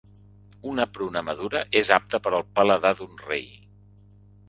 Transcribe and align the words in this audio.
Una 0.71 0.87
pruna 0.95 1.23
madura 1.27 1.63
és 1.83 1.93
apta 1.99 2.23
per 2.25 2.35
al 2.41 2.49
paladar 2.61 2.97
d'un 3.01 3.25
rei. 3.31 3.51